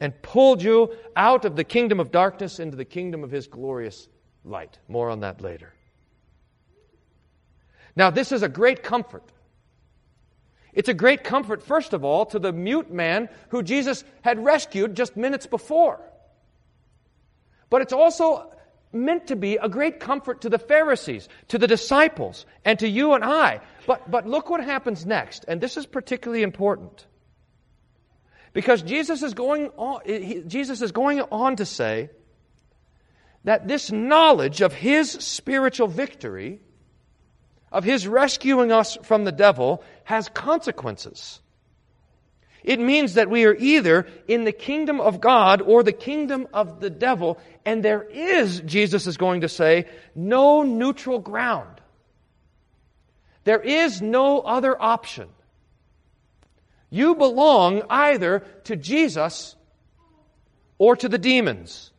and 0.00 0.20
pulled 0.22 0.62
you 0.62 0.94
out 1.14 1.44
of 1.44 1.54
the 1.54 1.62
kingdom 1.62 2.00
of 2.00 2.10
darkness 2.10 2.58
into 2.58 2.74
the 2.74 2.86
kingdom 2.86 3.22
of 3.22 3.30
His 3.30 3.46
glorious 3.46 4.08
light. 4.46 4.78
More 4.88 5.10
on 5.10 5.20
that 5.20 5.42
later. 5.42 5.74
Now, 7.94 8.08
this 8.08 8.32
is 8.32 8.42
a 8.42 8.48
great 8.48 8.82
comfort. 8.82 9.30
It's 10.72 10.88
a 10.88 10.94
great 10.94 11.22
comfort, 11.22 11.62
first 11.62 11.92
of 11.92 12.02
all, 12.02 12.24
to 12.24 12.38
the 12.38 12.50
mute 12.50 12.90
man 12.90 13.28
who 13.50 13.62
Jesus 13.62 14.04
had 14.22 14.42
rescued 14.42 14.96
just 14.96 15.18
minutes 15.18 15.46
before. 15.46 16.00
But 17.68 17.82
it's 17.82 17.92
also 17.92 18.54
meant 18.94 19.26
to 19.28 19.36
be 19.36 19.56
a 19.56 19.68
great 19.68 20.00
comfort 20.00 20.42
to 20.42 20.48
the 20.48 20.58
Pharisees, 20.58 21.28
to 21.48 21.58
the 21.58 21.66
disciples, 21.66 22.46
and 22.64 22.78
to 22.78 22.88
you 22.88 23.14
and 23.14 23.24
I. 23.24 23.60
But, 23.86 24.10
but 24.10 24.26
look 24.26 24.50
what 24.50 24.62
happens 24.62 25.04
next, 25.04 25.44
and 25.48 25.60
this 25.60 25.76
is 25.76 25.86
particularly 25.86 26.42
important. 26.42 27.06
Because 28.52 28.82
Jesus 28.82 29.22
is 29.22 29.34
going 29.34 29.70
on, 29.76 30.00
he, 30.06 30.42
Jesus 30.46 30.80
is 30.80 30.92
going 30.92 31.20
on 31.20 31.56
to 31.56 31.66
say 31.66 32.10
that 33.42 33.66
this 33.66 33.90
knowledge 33.90 34.60
of 34.60 34.72
his 34.72 35.10
spiritual 35.10 35.88
victory 35.88 36.60
of 37.74 37.82
His 37.82 38.06
rescuing 38.06 38.70
us 38.70 38.96
from 39.02 39.24
the 39.24 39.32
devil 39.32 39.82
has 40.04 40.28
consequences. 40.28 41.40
It 42.64 42.80
means 42.80 43.14
that 43.14 43.28
we 43.28 43.44
are 43.44 43.54
either 43.54 44.06
in 44.26 44.44
the 44.44 44.52
kingdom 44.52 44.98
of 44.98 45.20
God 45.20 45.60
or 45.60 45.82
the 45.82 45.92
kingdom 45.92 46.48
of 46.54 46.80
the 46.80 46.88
devil, 46.88 47.38
and 47.66 47.84
there 47.84 48.02
is, 48.02 48.60
Jesus 48.62 49.06
is 49.06 49.18
going 49.18 49.42
to 49.42 49.50
say, 49.50 49.86
no 50.14 50.62
neutral 50.62 51.18
ground. 51.18 51.82
There 53.44 53.60
is 53.60 54.00
no 54.00 54.40
other 54.40 54.80
option. 54.80 55.28
You 56.88 57.14
belong 57.14 57.82
either 57.90 58.40
to 58.64 58.76
Jesus 58.76 59.56
or 60.78 60.96
to 60.96 61.08
the 61.08 61.18
demons. 61.18 61.90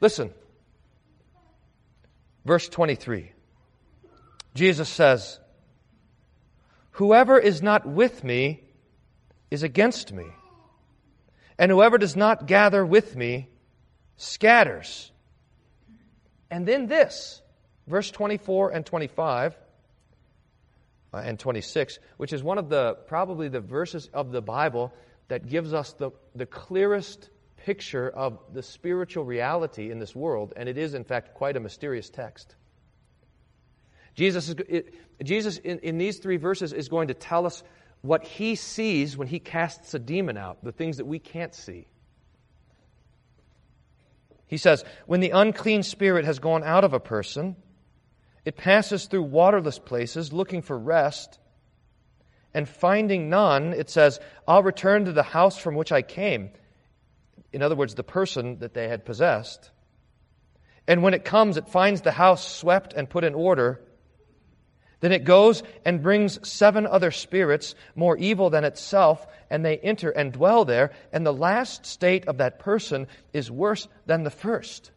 Listen. 0.00 0.32
Verse 2.46 2.66
23. 2.70 3.32
Jesus 4.54 4.88
says, 4.88 5.38
Whoever 6.92 7.38
is 7.38 7.60
not 7.60 7.84
with 7.84 8.24
me 8.24 8.62
is 9.50 9.62
against 9.62 10.12
me, 10.12 10.26
and 11.58 11.70
whoever 11.70 11.98
does 11.98 12.16
not 12.16 12.46
gather 12.46 12.84
with 12.84 13.16
me 13.16 13.48
scatters. 14.16 15.10
And 16.50 16.66
then 16.66 16.86
this, 16.86 17.42
verse 17.86 18.10
24 18.10 18.70
and 18.70 18.86
25 18.86 19.56
uh, 21.12 21.16
and 21.16 21.38
26, 21.38 21.98
which 22.16 22.32
is 22.32 22.42
one 22.42 22.58
of 22.58 22.68
the 22.68 22.94
probably 23.06 23.48
the 23.48 23.60
verses 23.60 24.08
of 24.12 24.30
the 24.30 24.42
Bible 24.42 24.92
that 25.28 25.46
gives 25.46 25.72
us 25.72 25.92
the, 25.94 26.10
the 26.34 26.46
clearest 26.46 27.30
picture 27.56 28.08
of 28.08 28.38
the 28.52 28.62
spiritual 28.62 29.24
reality 29.24 29.90
in 29.90 29.98
this 29.98 30.14
world, 30.14 30.52
and 30.56 30.68
it 30.68 30.78
is, 30.78 30.94
in 30.94 31.04
fact, 31.04 31.34
quite 31.34 31.56
a 31.56 31.60
mysterious 31.60 32.08
text. 32.08 32.54
Jesus, 34.14 34.48
is, 34.48 34.56
it, 34.68 34.94
Jesus 35.22 35.58
in, 35.58 35.78
in 35.80 35.98
these 35.98 36.18
three 36.18 36.38
verses 36.38 36.72
is 36.72 36.88
going 36.88 37.08
to 37.08 37.14
tell 37.14 37.46
us 37.46 37.62
what 38.02 38.24
he 38.24 38.54
sees 38.54 39.16
when 39.16 39.28
he 39.28 39.38
casts 39.38 39.94
a 39.94 39.98
demon 39.98 40.36
out, 40.36 40.62
the 40.62 40.72
things 40.72 40.98
that 40.98 41.06
we 41.06 41.18
can't 41.18 41.54
see. 41.54 41.86
He 44.46 44.56
says, 44.56 44.84
When 45.06 45.20
the 45.20 45.30
unclean 45.30 45.82
spirit 45.82 46.24
has 46.24 46.38
gone 46.38 46.64
out 46.64 46.84
of 46.84 46.94
a 46.94 47.00
person, 47.00 47.56
it 48.44 48.56
passes 48.56 49.06
through 49.06 49.24
waterless 49.24 49.78
places 49.78 50.32
looking 50.32 50.62
for 50.62 50.78
rest, 50.78 51.38
and 52.54 52.68
finding 52.68 53.28
none, 53.28 53.74
it 53.74 53.90
says, 53.90 54.18
I'll 54.46 54.62
return 54.62 55.04
to 55.04 55.12
the 55.12 55.22
house 55.22 55.58
from 55.58 55.74
which 55.74 55.92
I 55.92 56.02
came. 56.02 56.50
In 57.52 57.62
other 57.62 57.76
words, 57.76 57.94
the 57.94 58.02
person 58.02 58.60
that 58.60 58.74
they 58.74 58.88
had 58.88 59.04
possessed. 59.04 59.70
And 60.86 61.02
when 61.02 61.12
it 61.12 61.24
comes, 61.24 61.58
it 61.58 61.68
finds 61.68 62.00
the 62.00 62.12
house 62.12 62.46
swept 62.50 62.94
and 62.94 63.08
put 63.08 63.24
in 63.24 63.34
order. 63.34 63.82
Then 65.00 65.12
it 65.12 65.24
goes 65.24 65.62
and 65.84 66.02
brings 66.02 66.46
seven 66.48 66.86
other 66.86 67.10
spirits 67.10 67.74
more 67.94 68.16
evil 68.16 68.50
than 68.50 68.64
itself, 68.64 69.26
and 69.48 69.64
they 69.64 69.78
enter 69.78 70.10
and 70.10 70.32
dwell 70.32 70.64
there, 70.64 70.90
and 71.12 71.24
the 71.24 71.32
last 71.32 71.86
state 71.86 72.26
of 72.26 72.38
that 72.38 72.58
person 72.58 73.06
is 73.32 73.50
worse 73.50 73.86
than 74.06 74.24
the 74.24 74.30
first. 74.30 74.90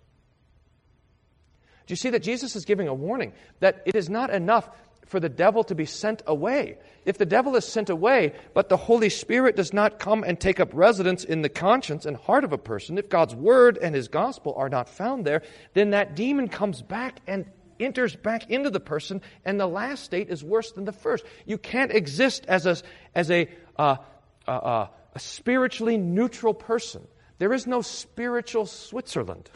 Do 1.86 1.92
you 1.92 1.98
see 1.98 2.10
that 2.12 2.24
Jesus 2.24 2.56
is 2.56 2.66
giving 2.66 2.88
a 2.88 2.94
warning 2.94 3.34
that 3.60 3.84
it 3.86 3.96
is 3.96 4.10
not 4.10 4.30
enough 4.30 4.70
for 5.06 5.20
the 5.20 5.30
devil 5.30 5.64
to 5.66 5.76
be 5.76 5.86
sent 5.86 6.24
away? 6.26 6.78
If 7.06 7.18
the 7.18 7.26
devil 7.26 7.56
is 7.56 7.66
sent 7.66 7.90
away, 7.90 8.34
but 8.54 8.70
the 8.70 8.78
Holy 8.78 9.10
Spirit 9.10 9.56
does 9.56 9.74
not 9.74 10.00
come 10.00 10.24
and 10.24 10.40
take 10.40 10.60
up 10.60 10.70
residence 10.74 11.24
in 11.24 11.42
the 11.42 11.50
conscience 11.50 12.06
and 12.06 12.18
heart 12.18 12.44
of 12.44 12.54
a 12.54 12.58
person, 12.58 12.98
if 12.98 13.10
God's 13.10 13.36
word 13.36 13.78
and 13.80 13.94
his 13.94 14.08
gospel 14.08 14.56
are 14.58 14.70
not 14.70 14.90
found 14.90 15.26
there, 15.26 15.44
then 15.74 15.92
that 15.92 16.16
demon 16.16 16.48
comes 16.48 16.82
back 16.82 17.20
and 17.28 17.46
enters 17.82 18.16
back 18.16 18.50
into 18.50 18.70
the 18.70 18.80
person, 18.80 19.22
and 19.44 19.60
the 19.60 19.68
last 19.68 20.04
state 20.04 20.30
is 20.30 20.44
worse 20.44 20.72
than 20.72 20.86
the 20.86 20.92
first. 20.92 21.26
You 21.46 21.58
can't 21.58 21.92
exist 21.92 22.46
as 22.48 22.66
a, 22.66 22.78
as 23.14 23.30
a, 23.32 23.50
uh, 23.78 23.98
uh, 24.48 24.52
uh, 24.52 24.88
a 25.14 25.20
spiritually 25.20 25.98
neutral 25.98 26.54
person. 26.54 27.08
There 27.40 27.54
is 27.54 27.68
no 27.68 27.82
spiritual 27.82 28.66
Switzerland. 28.66 29.50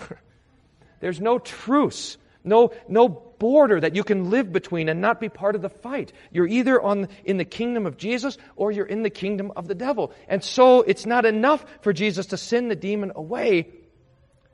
There's 1.00 1.22
no 1.22 1.40
truce, 1.40 2.18
no, 2.44 2.72
no 2.88 3.08
border 3.08 3.80
that 3.80 3.96
you 3.96 4.04
can 4.04 4.30
live 4.30 4.52
between 4.52 4.90
and 4.90 5.02
not 5.02 5.20
be 5.20 5.30
part 5.30 5.56
of 5.56 5.62
the 5.62 5.70
fight. 5.70 6.12
You're 6.32 6.48
either 6.48 6.82
on, 6.82 7.10
in 7.24 7.38
the 7.38 7.46
kingdom 7.46 7.86
of 7.86 7.98
Jesus 7.98 8.38
or 8.56 8.72
you're 8.72 8.86
in 8.86 9.04
the 9.04 9.10
kingdom 9.10 9.52
of 9.56 9.68
the 9.68 9.76
devil. 9.76 10.14
And 10.28 10.44
so 10.44 10.82
it's 10.82 11.06
not 11.06 11.26
enough 11.26 11.66
for 11.82 11.94
Jesus 11.94 12.28
to 12.28 12.38
send 12.38 12.72
the 12.72 12.76
demon 12.76 13.12
away. 13.16 13.70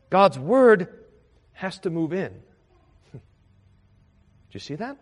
God's 0.10 0.38
word 0.38 0.88
has 1.54 1.80
to 1.80 1.90
move 1.90 2.14
in. 2.14 2.42
Do 4.52 4.58
you 4.58 4.60
see 4.60 4.76
that? 4.76 4.98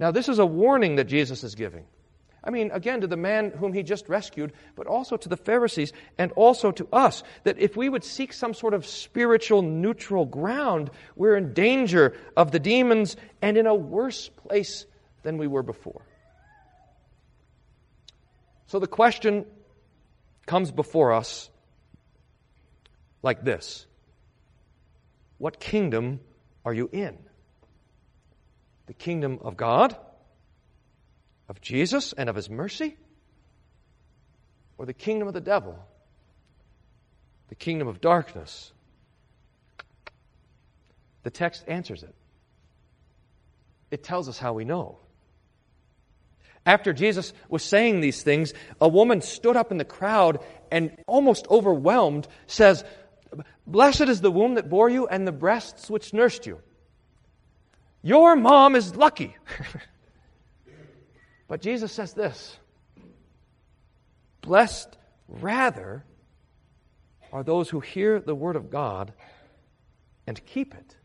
Now, 0.00 0.10
this 0.10 0.28
is 0.28 0.38
a 0.38 0.46
warning 0.46 0.96
that 0.96 1.04
Jesus 1.04 1.44
is 1.44 1.54
giving. 1.54 1.84
I 2.42 2.50
mean, 2.50 2.70
again, 2.70 3.00
to 3.00 3.06
the 3.06 3.16
man 3.16 3.50
whom 3.50 3.72
he 3.72 3.82
just 3.82 4.08
rescued, 4.08 4.52
but 4.76 4.86
also 4.86 5.16
to 5.16 5.28
the 5.28 5.36
Pharisees 5.36 5.92
and 6.18 6.32
also 6.32 6.70
to 6.72 6.88
us, 6.92 7.22
that 7.44 7.58
if 7.58 7.76
we 7.76 7.88
would 7.88 8.04
seek 8.04 8.32
some 8.32 8.54
sort 8.54 8.74
of 8.74 8.86
spiritual 8.86 9.62
neutral 9.62 10.24
ground, 10.24 10.90
we're 11.16 11.36
in 11.36 11.52
danger 11.52 12.16
of 12.36 12.52
the 12.52 12.60
demons 12.60 13.16
and 13.42 13.56
in 13.56 13.66
a 13.66 13.74
worse 13.74 14.28
place 14.28 14.86
than 15.22 15.36
we 15.36 15.46
were 15.46 15.62
before. 15.62 16.02
So 18.66 18.78
the 18.78 18.86
question 18.86 19.44
comes 20.46 20.70
before 20.70 21.12
us 21.12 21.50
like 23.22 23.44
this 23.44 23.86
What 25.38 25.60
kingdom 25.60 26.20
are 26.64 26.72
you 26.72 26.88
in? 26.92 27.18
The 28.88 28.94
kingdom 28.94 29.38
of 29.42 29.56
God, 29.56 29.94
of 31.48 31.60
Jesus, 31.60 32.14
and 32.14 32.28
of 32.28 32.34
his 32.34 32.50
mercy? 32.50 32.96
Or 34.78 34.86
the 34.86 34.94
kingdom 34.94 35.28
of 35.28 35.34
the 35.34 35.42
devil, 35.42 35.78
the 37.50 37.54
kingdom 37.54 37.86
of 37.86 38.00
darkness? 38.00 38.72
The 41.22 41.30
text 41.30 41.64
answers 41.68 42.02
it. 42.02 42.14
It 43.90 44.02
tells 44.02 44.28
us 44.28 44.38
how 44.38 44.54
we 44.54 44.64
know. 44.64 44.98
After 46.64 46.92
Jesus 46.94 47.34
was 47.50 47.62
saying 47.62 48.00
these 48.00 48.22
things, 48.22 48.54
a 48.80 48.88
woman 48.88 49.20
stood 49.20 49.56
up 49.56 49.70
in 49.70 49.76
the 49.76 49.84
crowd 49.84 50.40
and, 50.70 50.96
almost 51.06 51.46
overwhelmed, 51.50 52.26
says, 52.46 52.84
Blessed 53.66 54.02
is 54.02 54.22
the 54.22 54.30
womb 54.30 54.54
that 54.54 54.70
bore 54.70 54.88
you 54.88 55.06
and 55.06 55.26
the 55.26 55.32
breasts 55.32 55.90
which 55.90 56.14
nursed 56.14 56.46
you. 56.46 56.60
Your 58.02 58.36
mom 58.36 58.76
is 58.76 58.94
lucky. 58.94 59.36
but 61.48 61.60
Jesus 61.60 61.92
says 61.92 62.12
this 62.12 62.56
Blessed 64.40 64.96
rather 65.28 66.04
are 67.32 67.42
those 67.42 67.68
who 67.68 67.80
hear 67.80 68.20
the 68.20 68.34
word 68.34 68.56
of 68.56 68.70
God 68.70 69.12
and 70.26 70.44
keep 70.46 70.74
it. 70.74 70.96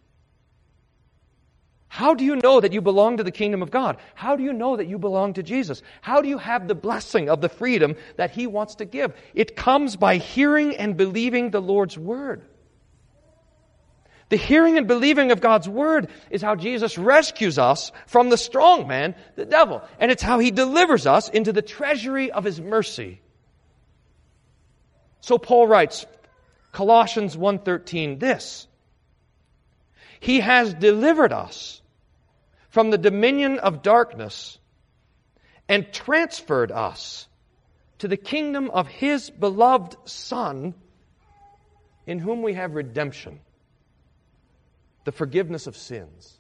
How 1.87 2.15
do 2.15 2.25
you 2.25 2.35
know 2.37 2.59
that 2.59 2.73
you 2.73 2.81
belong 2.81 3.17
to 3.17 3.23
the 3.23 3.31
kingdom 3.31 3.61
of 3.61 3.69
God? 3.69 3.97
How 4.15 4.35
do 4.35 4.43
you 4.43 4.51
know 4.51 4.77
that 4.77 4.87
you 4.87 4.97
belong 4.97 5.33
to 5.33 5.43
Jesus? 5.43 5.83
How 6.01 6.21
do 6.21 6.27
you 6.27 6.39
have 6.39 6.67
the 6.67 6.73
blessing 6.73 7.29
of 7.29 7.39
the 7.39 7.49
freedom 7.49 7.95
that 8.15 8.31
He 8.31 8.47
wants 8.47 8.75
to 8.75 8.85
give? 8.85 9.13
It 9.35 9.55
comes 9.55 9.95
by 9.95 10.17
hearing 10.17 10.75
and 10.75 10.97
believing 10.97 11.51
the 11.51 11.61
Lord's 11.61 11.95
word. 11.95 12.41
The 14.33 14.37
hearing 14.37 14.79
and 14.79 14.87
believing 14.87 15.31
of 15.31 15.41
God's 15.41 15.69
word 15.69 16.07
is 16.31 16.41
how 16.41 16.55
Jesus 16.55 16.97
rescues 16.97 17.59
us 17.59 17.91
from 18.07 18.29
the 18.29 18.35
strong 18.35 18.87
man, 18.87 19.13
the 19.35 19.45
devil. 19.45 19.83
And 19.99 20.09
it's 20.09 20.23
how 20.23 20.39
he 20.39 20.49
delivers 20.49 21.05
us 21.05 21.29
into 21.29 21.53
the 21.53 21.61
treasury 21.61 22.31
of 22.31 22.43
his 22.43 22.59
mercy. 22.59 23.21
So 25.21 25.37
Paul 25.37 25.67
writes, 25.67 26.07
Colossians 26.71 27.37
1:13 27.37 28.19
this. 28.19 28.65
He 30.19 30.39
has 30.39 30.73
delivered 30.73 31.31
us 31.31 31.83
from 32.69 32.89
the 32.89 32.97
dominion 32.97 33.59
of 33.59 33.83
darkness 33.83 34.57
and 35.69 35.93
transferred 35.93 36.71
us 36.71 37.27
to 37.99 38.07
the 38.07 38.17
kingdom 38.17 38.71
of 38.71 38.87
his 38.87 39.29
beloved 39.29 39.95
son 40.09 40.73
in 42.07 42.17
whom 42.17 42.41
we 42.41 42.55
have 42.55 42.73
redemption 42.73 43.39
the 45.03 45.11
forgiveness 45.11 45.67
of 45.67 45.75
sins. 45.75 46.39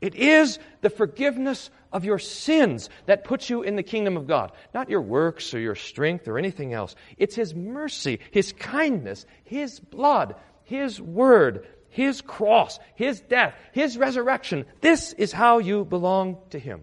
It 0.00 0.16
is 0.16 0.58
the 0.80 0.90
forgiveness 0.90 1.70
of 1.92 2.04
your 2.04 2.18
sins 2.18 2.90
that 3.06 3.22
puts 3.22 3.48
you 3.48 3.62
in 3.62 3.76
the 3.76 3.84
kingdom 3.84 4.16
of 4.16 4.26
God, 4.26 4.50
not 4.74 4.90
your 4.90 5.00
works 5.00 5.54
or 5.54 5.60
your 5.60 5.76
strength 5.76 6.26
or 6.26 6.38
anything 6.38 6.72
else. 6.72 6.96
It's 7.18 7.36
His 7.36 7.54
mercy, 7.54 8.18
His 8.32 8.52
kindness, 8.52 9.26
His 9.44 9.78
blood, 9.78 10.34
His 10.64 11.00
word, 11.00 11.68
His 11.88 12.20
cross, 12.20 12.80
His 12.96 13.20
death, 13.20 13.54
His 13.70 13.96
resurrection. 13.96 14.64
This 14.80 15.12
is 15.12 15.30
how 15.30 15.58
you 15.58 15.84
belong 15.84 16.38
to 16.50 16.58
Him. 16.58 16.82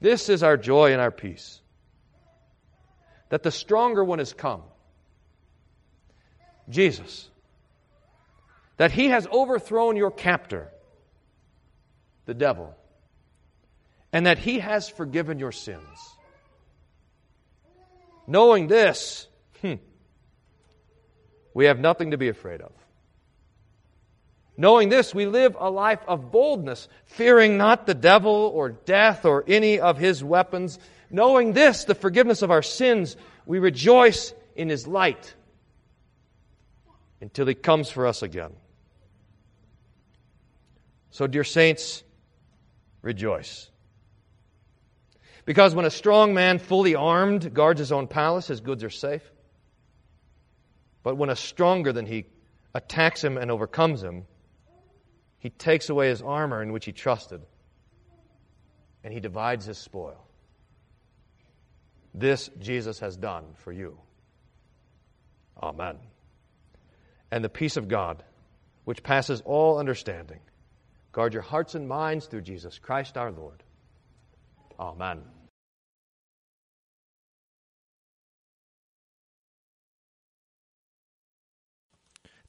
This 0.00 0.28
is 0.28 0.42
our 0.42 0.56
joy 0.56 0.92
and 0.92 1.00
our 1.00 1.12
peace. 1.12 1.60
That 3.28 3.44
the 3.44 3.52
stronger 3.52 4.02
one 4.02 4.18
has 4.18 4.32
come 4.32 4.62
Jesus. 6.70 7.28
That 8.76 8.92
he 8.92 9.08
has 9.08 9.26
overthrown 9.26 9.96
your 9.96 10.10
captor, 10.10 10.68
the 12.26 12.34
devil, 12.34 12.74
and 14.12 14.26
that 14.26 14.38
he 14.38 14.60
has 14.60 14.88
forgiven 14.88 15.38
your 15.38 15.52
sins. 15.52 16.16
Knowing 18.26 18.68
this, 18.68 19.26
hmm, 19.60 19.74
we 21.52 21.66
have 21.66 21.78
nothing 21.78 22.12
to 22.12 22.16
be 22.16 22.28
afraid 22.28 22.60
of. 22.60 22.72
Knowing 24.56 24.88
this, 24.88 25.14
we 25.14 25.26
live 25.26 25.56
a 25.58 25.70
life 25.70 26.00
of 26.06 26.30
boldness, 26.30 26.88
fearing 27.06 27.56
not 27.56 27.86
the 27.86 27.94
devil 27.94 28.50
or 28.54 28.68
death 28.68 29.24
or 29.24 29.44
any 29.46 29.80
of 29.80 29.96
his 29.96 30.22
weapons. 30.22 30.78
Knowing 31.10 31.54
this, 31.54 31.84
the 31.84 31.94
forgiveness 31.94 32.42
of 32.42 32.50
our 32.50 32.62
sins, 32.62 33.16
we 33.46 33.58
rejoice 33.58 34.34
in 34.54 34.68
his 34.68 34.86
light 34.86 35.34
until 37.20 37.46
he 37.46 37.54
comes 37.54 37.90
for 37.90 38.06
us 38.06 38.22
again. 38.22 38.52
So, 41.10 41.26
dear 41.26 41.44
saints, 41.44 42.02
rejoice. 43.02 43.68
Because 45.44 45.74
when 45.74 45.84
a 45.84 45.90
strong 45.90 46.34
man, 46.34 46.58
fully 46.58 46.94
armed, 46.94 47.52
guards 47.52 47.78
his 47.78 47.92
own 47.92 48.06
palace, 48.06 48.46
his 48.46 48.60
goods 48.60 48.84
are 48.84 48.90
safe. 48.90 49.22
But 51.02 51.16
when 51.16 51.30
a 51.30 51.36
stronger 51.36 51.92
than 51.92 52.06
he 52.06 52.26
attacks 52.74 53.24
him 53.24 53.36
and 53.36 53.50
overcomes 53.50 54.02
him, 54.02 54.26
he 55.38 55.50
takes 55.50 55.88
away 55.88 56.08
his 56.08 56.22
armor 56.22 56.62
in 56.62 56.72
which 56.72 56.84
he 56.84 56.92
trusted, 56.92 57.40
and 59.02 59.12
he 59.12 59.20
divides 59.20 59.64
his 59.64 59.78
spoil. 59.78 60.26
This 62.14 62.50
Jesus 62.58 62.98
has 63.00 63.16
done 63.16 63.44
for 63.56 63.72
you. 63.72 63.98
Amen 65.60 65.96
and 67.30 67.44
the 67.44 67.48
peace 67.48 67.76
of 67.76 67.88
God, 67.88 68.22
which 68.84 69.02
passes 69.02 69.42
all 69.44 69.78
understanding. 69.78 70.40
Guard 71.12 71.34
your 71.34 71.42
hearts 71.42 71.74
and 71.74 71.88
minds 71.88 72.26
through 72.26 72.42
Jesus 72.42 72.78
Christ 72.78 73.16
our 73.16 73.30
Lord. 73.30 73.62
Amen. 74.78 75.22